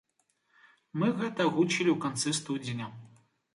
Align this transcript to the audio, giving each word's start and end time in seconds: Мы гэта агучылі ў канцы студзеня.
Мы 1.01 1.07
гэта 1.19 1.47
агучылі 1.51 1.91
ў 1.93 1.95
канцы 2.07 2.35
студзеня. 2.41 2.91